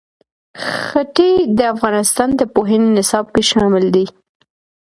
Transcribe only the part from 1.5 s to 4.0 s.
د افغانستان د پوهنې نصاب کې شامل